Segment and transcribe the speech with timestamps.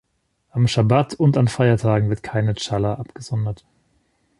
[0.49, 3.63] Am Schabbat und an Feiertagen wird keine Challa abgesondert.